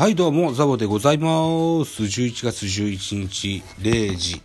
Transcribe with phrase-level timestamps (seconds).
[0.00, 1.28] はい、どうも、ザボでございま
[1.84, 2.04] す。
[2.04, 4.40] 11月11日0時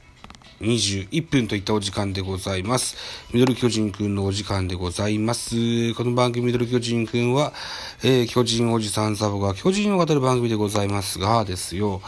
[0.60, 2.98] 21分といったお時間でございます。
[3.34, 5.94] ミドル巨人くんのお時間でございます。
[5.94, 7.54] この番組ミドル巨人くんは、
[8.04, 12.02] えー、巨人おじさんザボが巨人を語る番組でございますがですよ、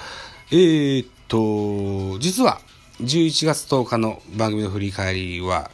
[0.52, 2.60] えー、っと、実は
[3.00, 5.72] 11月10日の番組の振り返りは、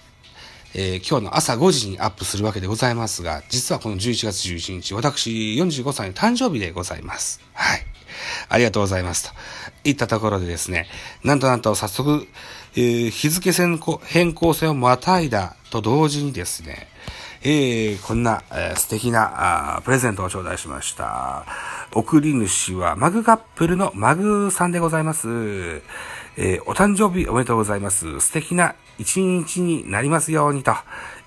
[0.75, 7.41] えー今日の朝5時にアップするわけでございますが、実はこの11月11日、私45歳の誕生日でございます。
[7.53, 7.85] はい。
[8.49, 9.29] ありがとうございます。
[9.29, 9.35] と
[9.83, 10.87] 言ったところでですね、
[11.23, 12.27] なんとなんと早速、
[12.75, 16.87] えー日付変更変更線をまたいだと同時にですね、
[17.45, 21.45] えーこんな、えー素敵なあプレゼントを頂戴しました。
[21.93, 25.27] 送り主はマグカップルのマグさんでございます。
[26.37, 28.21] えーお誕生日おめでとうございます。
[28.21, 30.73] 素敵な一日になりますようにと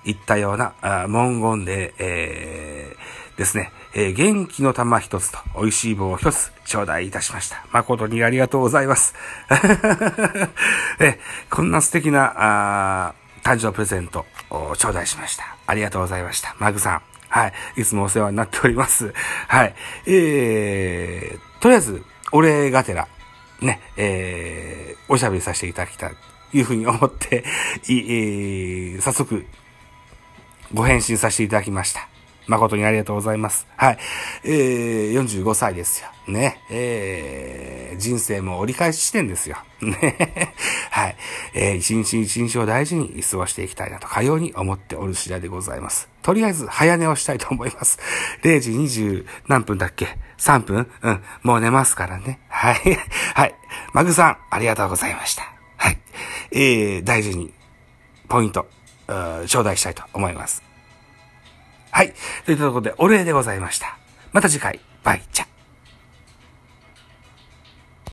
[0.05, 7.63] いったようなあ文言で、えーですね、えー元気の玉一つと美味しい棒一つ頂戴いたしました。
[7.71, 9.13] 誠にありがとうございます。
[10.99, 11.19] え
[11.51, 12.33] こんな素敵な
[13.09, 13.13] あ
[13.47, 15.55] 誕生日プレゼントを頂戴しました。
[15.67, 16.53] ありがとうございました。
[16.59, 17.01] マグさん。
[17.29, 17.53] はい。
[17.77, 19.13] いつもお世話になっております。
[19.47, 19.73] はい。
[20.05, 23.07] えー、とりあえず、お礼がてら、
[23.61, 26.09] ね、えー、おしゃべりさせていただきたい、
[26.51, 27.45] というふうに思って、
[27.87, 29.45] い、えー、早速、
[30.73, 32.09] ご返信させていただきました。
[32.47, 33.67] 誠にありがとうございます。
[33.75, 33.97] はい。
[34.43, 36.09] えー、45歳ですよ。
[36.27, 36.61] ね。
[36.69, 39.57] えー、人生も折り返し地点ですよ。
[39.81, 40.53] ね。
[40.91, 41.15] はい。
[41.53, 46.09] えー、一日一日を大事に過ごしていきたいなと、かように思っておる次第でございます。
[46.21, 47.99] とりあえず、早寝をしたいと思います。
[48.43, 50.89] 0時20何分だっけ ?3 分？
[51.01, 51.23] うん。
[51.43, 52.39] もう寝ますからね。
[52.49, 52.77] はい。
[53.35, 53.55] はい。
[53.93, 55.43] マグさん、ありがとうございました。
[55.77, 55.97] はい。
[56.51, 57.53] えー、大事に、
[58.29, 58.67] ポイント、
[59.07, 60.63] 頂戴したいと思います。
[61.97, 62.13] はい。
[62.45, 63.97] といったところで、お礼でございました。
[64.31, 65.56] また次回、バイチャ。